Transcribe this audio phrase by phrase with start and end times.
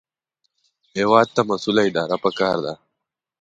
[0.97, 2.73] هېواد ته مسؤله اداره پکار ده